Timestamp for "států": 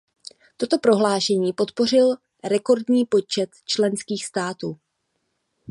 4.25-4.79